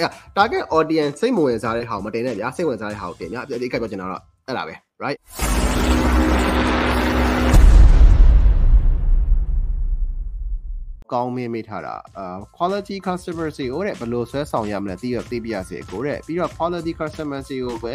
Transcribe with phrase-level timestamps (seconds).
[0.00, 5.18] အဲ့ target audience စိတ်မဝင်စားတဲ့ဟာကိုမတင်နဲ့ဗျာစိတ်ဝင်စားတဲ့ဟာကိုတင်ဗျာဒီကိစ္စပြောချင်တာတော့အဲ့ဒါပဲ right
[11.12, 17.94] ကောင်းမင်းမိထားတာအာ quality customer တွေကိုတဲ့ဘယ်လိုဆွဲဆောင်ရမလဲသိရသိပြရစေကိုတဲ့ပြီးတော့ quality customer တွေကိုပဲ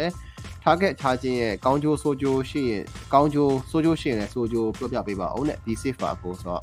[0.64, 2.84] target ထားခြင်းရဲ့ကောင်းကျိုးဆိုးကျိုးရှိရင်
[3.14, 6.62] ကောင်းကျိုးဆိုးကျိုးရှိရင်လည်းဆိုးကျိုးပြောပြပေးပါအောင်တဲ့ဒီ safe ပါကိုဆိုတော့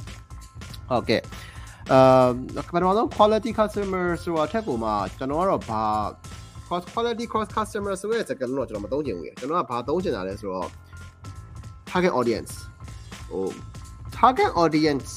[0.89, 1.21] ဟုတ်ကဲ့
[1.91, 2.27] အာ
[2.73, 5.83] ပထမဆုံး quality customer ဆိုတာထက်ကိုမှကျွန်တော်ကတော့ဘာ
[6.67, 10.69] cross quality cross customer ဆိုတဲ့စကားလုံးတော့ကျွန်တော်မသုံးချင်ဘူးရကျွန်တော်ကဘာသုံးချင်တာလဲဆိုတော့
[11.89, 12.53] target audience
[13.31, 13.45] ဟို
[14.17, 15.11] target audience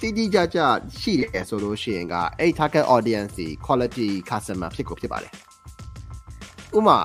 [0.00, 0.58] တိတိကျကျ
[1.00, 5.32] ရှိတယ်ဆိုလို့ရှိရင်ကအဲ့ target audience ဒီ quality customer ဖြစ်ကိုဖြစ်ပါတယ်
[6.76, 6.98] ဥမာ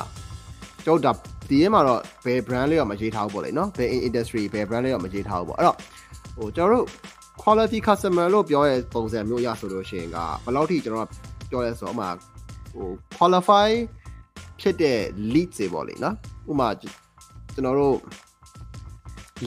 [0.86, 1.18] ကျွန်တော်
[1.50, 5.78] ဒီထဲမှာတော့ဘယ် brand လေးတော့မရေးထားဘူးပေါ့လေနော်ဘယ် industry ဘယ် brand လေးတော့မရေးထားဘူးပေါ့အဲ့တော့
[6.38, 6.86] ဟိုကျွန်တော်တို့
[7.43, 11.09] quality customer လို့ပြောရဲပုံစံမျိုးရဆိုလို့ရှိရင်ကဘယ်လောက်ထိကျွန်တော်
[11.51, 12.09] ပြောရဲဆိုတော့ဥမာ
[12.75, 13.69] ဟို qualify
[14.61, 15.01] ဖြစ်တဲ့
[15.33, 16.17] lead တွေပေါ့လေနော်
[16.51, 17.99] ဥမာကျွန်တော်တို့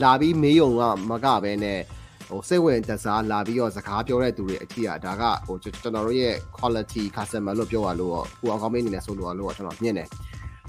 [0.02, 1.80] လာပြီးမေးုံကမကပဲနဲ့
[2.28, 10.08] ဟိုစိတ်ဝင်တစားလာပြီးတော့စကားပြောတဲ့သူတွေအထီးอ่ะဒါကဟိုကျွန်တော်တို့ရဲ့ quality customer လို့ပြောရလို့ဟိုအကောင်းမင်းအနေနဲ့ဆိုလို့လို့ကျွန်တော်မြင်တယ်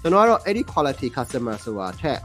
[0.02, 2.20] ကျွန်တော်ကတော့အဲ့ဒီ quality customer ဆိုတာထက်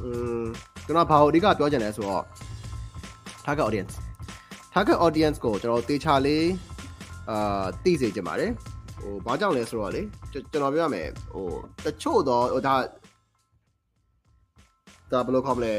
[0.00, 0.08] อื
[0.42, 0.44] ม
[0.86, 2.24] ကျွန်တော်ဘာလို့အဓိကပြောချင်လဲဆိုတော့
[3.45, 3.93] target audience
[4.73, 6.45] target audience ကိုကျွန်တော်တေချာလေး
[7.29, 8.51] အာသိစေချင်ပါတယ်
[9.01, 10.01] ဟိုဘာကြောင့်လဲဆိုတော့လေ
[10.31, 11.47] ကျွန်တော်ပြောရမယ်ဟို
[11.85, 12.75] တချို့တော့ဟိုဒါ
[15.11, 15.73] ဒါဘယ်လိုခေါ်မလဲ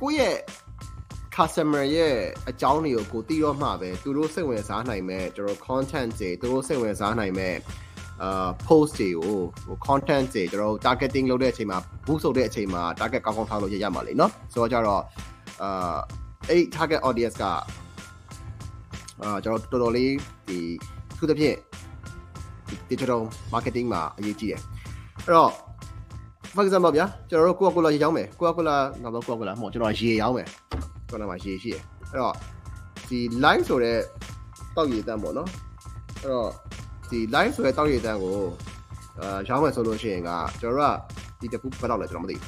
[0.00, 0.36] ကိုယ့်ရဲ့
[1.36, 2.16] customer ရဲ့
[2.48, 7.54] အကြောင်းတွေကိုကိုသိတော့မှပဲသူတို့စိတ်ဝင်စားနိုင်မဲ့ကျွန်တော် content တွေသူတို့စိတ်ဝင်စားနိုင်မဲ့
[8.23, 15.01] အာ post တွေကိုဟို content တွေကျွန်တော် targeting လုပ်တဲ့အချိန်မှာ boost လုပ်တဲ့အချိန်မှာ target ကောင်းကောင်းထားလို့ရရမှာလေเนาะဆိုတော့ကြတော့
[15.61, 15.97] အာ
[16.49, 17.43] အဲ့ target audience က
[19.21, 20.11] အာကျွန်တော်တော်တော်လေး
[20.47, 20.57] ဒီ
[21.17, 21.57] သူတစ်ဖြင့်
[22.91, 23.21] digital
[23.53, 24.61] marketing မှာအရေးကြီးတယ်
[25.25, 25.51] အဲ့တော့
[26.55, 30.47] for example ဗျာကျွန်တော်တို့ Coca-Cola ရေရောင်းမယ် Coca-Cola နောက်တော့ Coca-Cola မဟုတ်ကျွန်တော်ရေရောင်းမယ်
[31.09, 32.35] ကျွန်တော်မှာရေရှိတယ်အဲ့တော့
[33.09, 33.97] ဒီ line ဆိုတဲ့
[34.75, 35.49] တောက်ရည်တန်းပေါ့နော်
[36.21, 36.49] အဲ့တော့
[37.10, 38.38] ဒီ line ဆိုတဲ့တောက်ရည်တန်းကို
[39.20, 42.44] အာရောင်းမယ်ဆိုလို့ရှိရင်ကကျွန်တော်တို့ကဒီတပူဘယ်တော့လဲကျွန်တော်မသိဘူး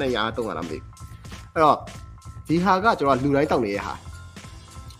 [0.00, 0.84] 200 300လားမသိဘူး
[1.54, 1.76] အဲ့တော့
[2.48, 3.94] ဒီဟာကကျွန်တော်လူတိုင်းတောက်နေတဲ့ဟာ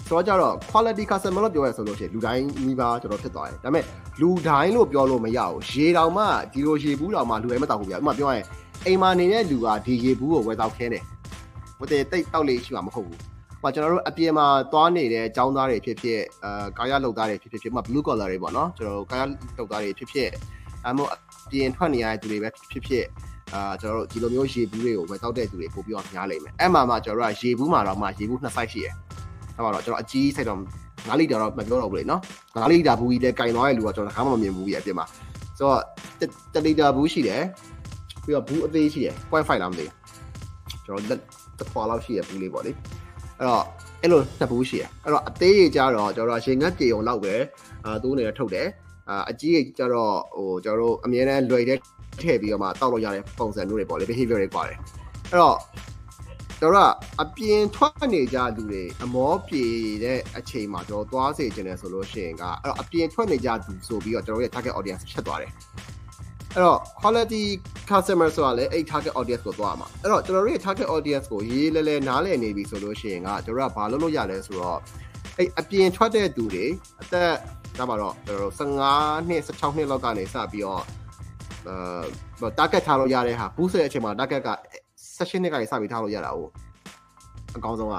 [0.08, 3.84] ဆိုတော့ကြတော့ quality customer လို့ပြောရဆိုလို့ရှိရင်လူတိုင်းမိပါကျွန်တော်ဖြစ်သွားတယ်ဒါပေမဲ့
[4.20, 8.44] လူတိုင်းလို့ပြောလို့မရဘူးရေတောင်မှဒီလိုရေဘူးတောင်မှလူတိုင်းမတောက်ဘူးဗျာဥပမာပြောရရင်
[8.86, 11.02] အိမ်မှာနေတဲ့လူကဒီရေဘူးကိုဝယ်တောက်ခဲတယ်
[11.78, 13.18] ဝတ်တဲ့တိတ်တောက်လေးရှိမှာမဟုတ်ဘူး
[13.62, 19.22] ဟိုကျွန်တော်တို့အပြင်မှာသွားနေတဲ့ចောင်းသားတွေဖြစ်ဖြစ်အာကာယလုပ်သားတွေဖြစ်ဖြစ်ဖြစ်ဥပမာ blue collar တွေပေါ့နော်ကျွန်တော်တို့ကာယ
[19.58, 20.28] လုပ်သားတွေဖြစ်ဖြစ်
[20.86, 21.16] အမို့အ
[21.50, 23.04] ပြင်ထွက်နေရတဲ့သူတွေပဲဖြစ်ဖြစ်
[23.54, 28.94] အာကျွန်တော်တို့ဒီလိုမျိုးရေဘူးတွေကိုဝယ်တောက်တဲ့သူတွေပို့ပြီးတော့များလိမ့်မယ်အဲ့မှာမှကျွန်တော်တို့ကရေဘူးမှာတော့မှရေဘူးနှစ် size ရှိတယ်
[29.56, 30.58] အဲ့မှာတော့ကျွန်တော်အကြီးစိတ်တော့
[31.06, 32.20] 9လီတာတော့မပြောတော့ဘူးလေနော်
[32.54, 35.06] 9လီတာဘူးကြီးလဲကင်သွားတဲ့လူကကျွန်တော်တခါမှမမြင်ဘူးကြီးအပြင်မှာ
[35.58, 35.80] ဆိုတော့
[36.54, 37.42] 1လီတာဘူးရှိတယ်
[38.24, 41.20] ပြီးတော့ဘူးအသေးရှိတယ်0.5လားမသိဘူးကျွန်တော်လက်
[41.58, 42.72] တစ်ခွာလောက်ရှိရဘူးလေးပေါ့လေ
[43.40, 43.64] အဲ့တော့
[44.02, 47.34] အဲ့လိုနှစ်ဘူးရှိရအဲ့တော့အသေးကြီးကြတော့ကျွန်တော်ရေငတ်ကြေုံလောက်ပဲ
[47.84, 48.68] အာသူ့အနေနဲ့ထုတ်တယ်
[49.08, 51.78] အာအကြီးကြီးကြတော့ဟိုကျွန်တော်တို့အမြဲတမ်းလွယ်တဲ့
[52.20, 54.78] ထည့်ပြီးတော့မှတောက်လို့ရတဲ့ပုံစံမျိုးတွေပေါ့လေ behavior တွေပါတယ်
[55.30, 55.58] အဲ့တော့
[56.60, 56.90] ကျွန်တော်က
[57.22, 59.64] အပြင်ထွက်နေကြလူတွေအမောပြေ
[60.04, 65.50] တဲ့အချိန်မှာကျွန်တော်သွားစေချင်တယ်ဆိုလို့ရှိရင်ကအဲ့တော့အပြင်ထွက်နေကြသူဆိုပြီးတော့ကျွန်တော်ရဲ့ target audience ဖြစ်သွားတယ်
[66.54, 67.44] အဲ့တော့ quality
[67.90, 74.78] customer ဆိုတာလည်းအဲ့ target audience ကိုသွားမှာအဲ့တော့ကျွန်တော်တို့ရဲ့ target audience ကိုရေးလဲလဲနားလည်နေပြီဆိုလို့ရှိရင်ကကျွန်တော်ကဘာလုပ်လို့ရလဲဆိုတော့
[75.38, 76.66] အဲ့အပြင်ထွက်တဲ့သူတွေ
[77.02, 77.32] အသက်
[77.78, 80.82] ဒါမှတော့ကျွန်တော်တို့15နှစ်16နှစ်လောက်ကနေစပြီးတော့
[81.68, 84.50] အဲ target ထားလို့ရတဲ့ဟာ boost ရဲ့အချိန်မှာ target က
[85.16, 86.40] 16နှစ်ကနေစပြီးထားလို့ရတာ哦
[87.56, 87.94] အကောင်းဆုံးက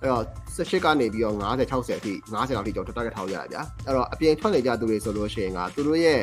[0.00, 0.24] အဲ့တော့
[0.56, 6.20] 18ကနေပြီးတော့50 60အထိ50လောက်ထိကျွန်တော် target ထားလို့ရတာဗျာအဲ့တော့အပြင်ထွက်နေကြသူတွေဆိုလို့ရှိရင်ကသူတို့ရဲ့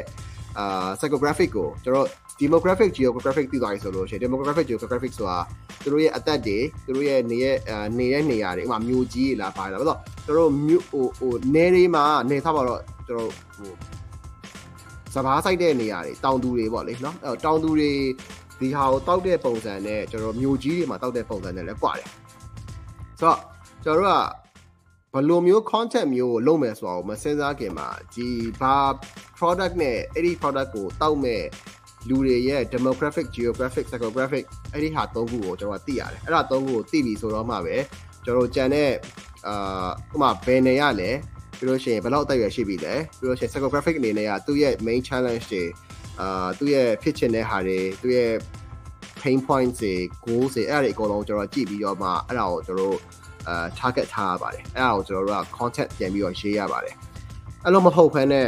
[0.59, 2.07] အာ psychographic ကိုကျွန်တော်
[2.41, 5.37] demographic geographic သိသွားပြီဆိုလို့ရှိရင် demographic geographic ဆိုတာ
[5.83, 7.55] သူတို့ရဲ့အသက်တွေသူတို့ရဲ့နေရဲ့
[7.97, 13.71] နေတဲ့နေရာတွေဥပမာမြို့ကြီးလာပါလားဘာလို့ကျွန်တော်မြို့ဟိုဟိုနေတွေမှာနေသားပါတော့ကျွန်တော်ဟို
[15.15, 17.91] စဘာဆိုင်တဲ့နေရာတွေတောင်သူတွေပေါ့လေနော်အဲ့တော့တောင်သူတွေ
[18.59, 22.09] ဒီဟာကိုတောက်တဲ့ပုံစံနဲ့ကျွန်တော်မြို့ကြီးတွေမှာတောက်တဲ့ပုံစံနဲ့လည်းကွာတယ်
[23.19, 23.39] ဆိုတော့
[23.83, 24.13] ကျွန်တော်တို့က
[25.13, 28.27] ဘယ်လိုမျိုး content မျိုးကိုလုပ်မယ်ဆိုတော့မစဉ်းစားခင်မှာဒီ
[28.59, 28.75] ဘာ
[29.37, 31.43] product နဲ့အဲ့ဒီ product ကိုတောက်မဲ့
[32.09, 37.75] လူတွေရဲ့ demographic geographic psychographic အဲ့ဒီဟာသုံးခုကိုကျွန်တော်သိရတယ်အဲ့ဒါသုံးခုကိုသိပြီဆိုတော့မှပဲ
[38.25, 38.91] ကျွန်တော်ကြံတဲ့
[39.47, 41.11] အာဥပမာဘယ်နေရလဲ
[41.57, 45.63] ပြီးလို့ရှိရင်ဘယ်လောက်အသက်အရွယ်ရှိပြီလဲပြီးလို့ရှိရင် psychographic အနေနဲ့ကသူ့ရဲ့ main challenge တွေ
[46.19, 48.33] အာသူ့ရဲ့ဖြစ်ချင်တဲ့ဟာတွေသူ့ရဲ့
[49.21, 49.93] pain points တွေ
[50.25, 52.97] goals တွေအဲ့ဒါတွေအကုန်လုံးကျွန်တော်ကြည့်ပြီးတော့မှအဲ့ဒါကိုကျွန်တော်တို့
[53.49, 56.95] အာ target ထားရပါတယ်အဲ့ဒါကိုကျွန်တော်တို့က content ပြန်ပြီးတော့ရေးရပါတယ်
[57.63, 58.47] အဲ့လိုမဟုတ်ဘဲနဲ့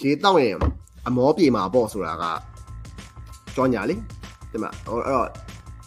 [0.00, 0.56] ရေးတော့ရင်
[1.06, 2.24] အမောပြေမှာပေါ့ဆိုတာက
[3.54, 3.96] ကြောညာလေ
[4.50, 5.28] ဒီမှာအဲ့တော့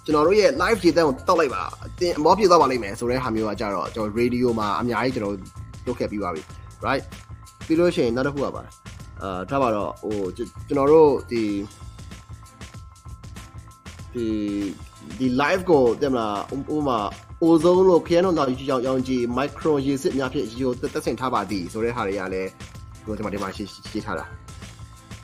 [0.06, 1.64] ကျွန်တော်တို့ရဲ့ live ရေးတဲ့ကိုတောက်လိုက်ပါ
[2.00, 5.36] တင်အမောပြေတော့ပါလိမ့်မယ်ဆိုတဲ့ဟာမျိုးကကြတော့ကျွန်တော် radio မှာအများကြီးကျွန်တော်
[5.88, 6.42] လုပ်ခဲ့ပြီးပါပြီ
[6.86, 7.04] right
[7.66, 8.64] ပြီးလို့ရှိရင်နောက်တစ်ခုကပါ
[9.22, 11.44] အာထားပါတော့ဟိုကျွန်တော်တို့ဒီ
[14.14, 14.26] ဒီ
[15.20, 16.38] ဒီ live ကိုတက်မလား
[16.76, 17.00] ဥပမာ
[17.44, 18.36] အိုဆုံးလို့ခရမ်းတော့
[18.70, 22.50] ရောင်ရောင်ကြီး micro ရေစစ်များဖြင့်ရေကိုတက်ဆင်ထားပါသည်ဆိုတဲ့ဟာတွေကလည်း
[23.04, 24.26] ဒီလိုဒီမှာဒီမှာရှင်းရှင်းထားတာ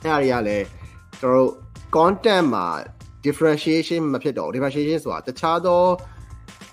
[0.02, 0.64] အဲ့ဟာတွေကလည်း
[1.20, 1.50] ကျွန်တော်တို့
[1.96, 2.66] content မှာ
[3.24, 5.82] differentiation မဖြစ်တော့ differentiation ဆိုတာတခြားသော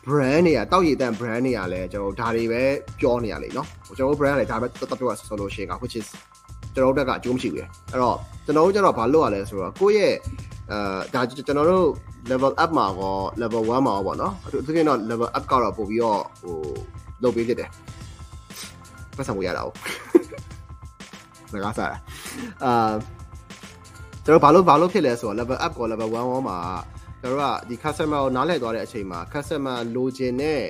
[0.07, 2.63] brand တွေကတောက်ရည်တန် brand တွေကလည်းကျွန်တော်ဒါတွေပဲ
[2.99, 3.67] ပြောနေရလေနော်
[3.97, 6.07] ကျွန်တော် brand ကလည်းဒါပဲတော်တော်ပြောရဆိုလို့ရှိရင်က which is
[6.73, 10.15] ကျွန်တော်တို့ကအကျိုးမရှိဘူးလေအဲ့တော့ကျွန်တော်တို့ကျတော့ဘာလုပ်ရလဲဆိုတော့ကိုယ့်ရဲ့
[10.71, 10.77] အဲ
[11.13, 11.87] ဒါကျွန်တော်တို့
[12.31, 16.55] level up မှာကော level 1မှာကောပေါ့နော်အထူးသဖြင့်တော့ level up ကတော့ပို့ပြီးတော့ဟို
[17.23, 17.69] လုပ်ပေးဖြစ်တယ်
[19.17, 19.71] ပတ်စံကိုရတာဟု
[21.57, 21.89] တ်ငါကစား
[22.63, 22.93] အာ
[24.25, 26.57] ကျွန်တော်ဘာလို့ဘာလို့ဖြစ်လဲဆိုတော့ level up ကော level 1ရောမှာ
[27.21, 30.61] ကျွန်တော်တို့ကဒီ customer ကိုနားလည်သွားတဲ့အချိန်မှာ customer လိုချင်တဲ့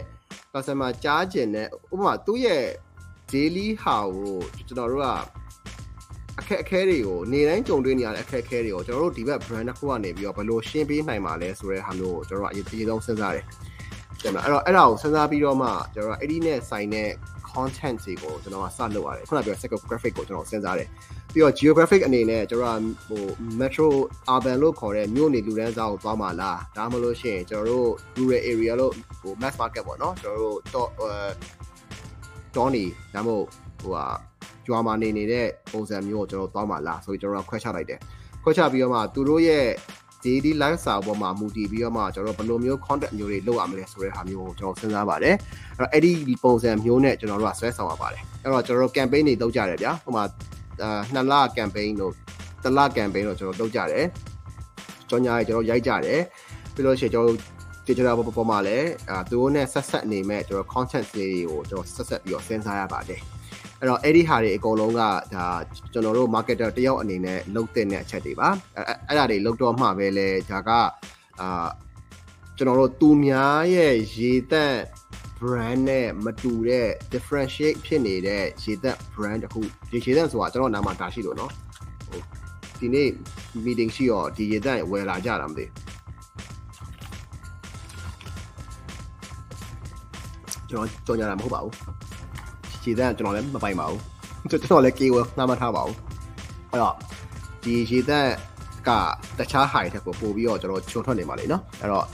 [0.53, 2.63] customer ကြားချင်တဲ့ဥပမာသူ့ရဲ့
[3.33, 4.37] daily ဟာကို
[4.67, 5.07] ကျွန်တော်တို့က
[6.39, 13.45] အခက်အခဲတွေကိုနေတိုင်းကြုံတွေ့နေရတဲ့အခက်အခဲတွေကိုကျွန်တော်တို့ဒီဘက် brand တစ်ခုကနေပြီးတော့ဘယ်လိုရှင်းပေးနိုင်မှာလဲဆိုတဲ့ဟာမျိုးကိုကျွန်တော်တို့အရေးကြီးဆုံးစဉ်းစားတယ်။
[14.25, 17.09] တယ်မလားအဲ့တော့အဲ့ဒါကိုစဉ်းစားပြီးတော့မှကျွန်တော်တို့အဲ့ဒီနဲ့ဆိုင်တဲ့
[17.49, 20.87] content တွေကိုကျွန်တော်ကစလုပ်ရတယ်ခုနပြော psychographic ကိုကျွန်တော်စဉ်းစားတယ်
[21.33, 23.23] ပြီးတော့ geographic အနေနဲ့ကျွန်တော်ကဟို
[23.59, 23.87] metro
[24.33, 30.89] urban လို့ခေါ်တဲ့မြို့နေလူတန်းစားကိုသွားမှာလားဒါမှမဟုတ်ရှင်ကျွန်တော်တို့ rural area လို့ဟို mass market ပေါ့နော်ကျွန်တော်တို့တော့
[32.55, 32.83] တောနေ
[33.13, 33.47] ဒါမှမဟုတ်
[33.81, 34.05] ဟိုဟာ
[34.67, 37.99] ကြွားမှာနေနေတဲ့ပုံစံမျိုးကိုကျွန်တော်သွားမှာလားဆိုပြီးကျွန်တော်ခွဲချလိုက်တယ်
[38.43, 39.65] ခွဲချပြီးတော့မှသူတို့ရဲ့
[40.25, 45.35] daily lifestyle ပေါ်မှာမူတည်ပြီးတော့မှကျွန်တော်ဘယ်လိုမျိုး content မျိုးတွေလုပ်ရမလဲဆိုတဲ့ဟာမျိုးကိုကျွန်တော်စဉ်းစားပါတယ်
[45.77, 50.23] အဲ့တော့အဲ့ဒီပုံစံမျိုးနဲ့ကျွန်တော်တို့ကဆွဲဆောင်ရပါတယ်အဲ့တော့ကျွန်တော်တို့ campaign တွေလုပ်ကြတယ်ဗျာဟိုမှာ
[50.81, 52.13] အာနှစ်လ campaign တို့
[52.63, 54.05] တစ်လ campaign တို့ကျွန်တော်လုပ်ကြတယ်
[55.09, 56.19] ကြောညာရေကျွန်တော်ရိုက်ကြတယ်
[56.73, 57.37] ပြီးလို့ရှိရင်ကျွန်တော်
[57.87, 63.21] digital ပေါ်ပေါ်မှာလည်းအာသူတို့နဲ့ဆက်ဆက်နေမဲ့ကျွန်တော် content တွေကိုကျွန်တော်ဆက်ဆက်ပြီးတော့စဉ်းစားရပါတယ်
[63.78, 65.00] အဲ့တော့အဲ့ဒီဟာတွေအကုန်လုံးက
[65.34, 65.46] ဒါ
[65.92, 70.70] ကျွန်တော်တို့ marketer တယောက်အနေနဲ့လုပ်တဲ့အချက်တွေပါအဲ့အဲ့ဒါတွေလုပ်တော့မှပဲလေဒါက
[71.40, 71.68] အာ
[72.56, 74.74] ကျွန်တော်တို့သူများရဲ့ရေသက်
[75.40, 79.60] brand နဲ့မတူတဲ့ differentiate ဖြစ်နေတဲ့ရေသက် brand တခု
[79.90, 81.50] ဒီရေသက်ဆိုတာကျွန်တော်နာမတာရှိလို့เนาะ
[82.08, 82.20] ဟို
[82.80, 83.08] ဒီနေ့
[83.64, 85.64] meeting ရှိတော့ဒီရေသက်ဝယ်လာကြတာမသိ
[90.70, 91.74] ကျွန်တော်ကြော်ညာတာမဟုတ်ပါဘူး
[92.85, 94.01] ခြေတန်းကျွန်တော်လည်းမပိုင်ပါဘူး
[94.49, 95.95] ကျွန်တော်လည်း KO နှာမထားပါဘူး
[96.71, 96.95] အဲ့တော့
[97.63, 98.31] ဒီခြေတန်း
[98.87, 98.89] က
[99.39, 102.05] တခြားဟာတွေထက်ကိုပိုပြီးတော့ကျွန်တော်ချုံထွက်နေပါလေနော်အဲ့တော့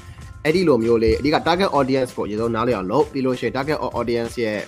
[0.44, 4.60] အဲ့ဒီလိုမျိုးလေးအဓိက target audience ကိုအရင်ဆုံးနားလည်အောင်လုပ်ပြီးလို့ရှိရင် target audience ရဲ့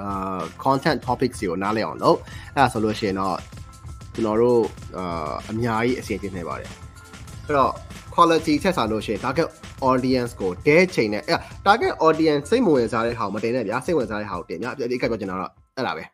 [0.00, 2.18] အာ content topics တွေကိုနားလည်အောင်လုပ်
[2.54, 3.36] အဲ့ဒါဆိုလို့ရှိရင်တော့
[4.14, 4.62] ကျွန်တော်တို့
[4.96, 6.70] အာအများကြီးအစီအစဉ်နေပါတယ်
[7.46, 7.72] အဲ့တော့
[8.14, 9.48] quality ထက်စားလို့ရှိရင် target
[9.90, 16.04] audience ကိုတဲချိန်နဲ့အဲ့ target audience စိတ်မဝင်စားတဲ့ဟာကိုမတင်နဲ့ဗျာစိတ်ဝင်စားတဲ့ဟာကိုတင်ညဒီကပြောချင်တာတော့အဲ့ဒါပဲ